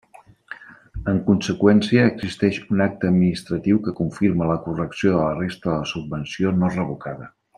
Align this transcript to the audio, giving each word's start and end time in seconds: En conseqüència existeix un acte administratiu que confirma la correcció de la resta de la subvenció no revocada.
En 1.11 1.19
conseqüència 1.27 2.05
existeix 2.13 2.57
un 2.77 2.81
acte 2.87 3.11
administratiu 3.11 3.81
que 3.89 3.95
confirma 4.01 4.49
la 4.53 4.57
correcció 4.65 5.13
de 5.17 5.21
la 5.27 5.37
resta 5.43 5.69
de 5.73 5.77
la 5.77 5.93
subvenció 5.95 6.57
no 6.65 6.73
revocada. 6.79 7.31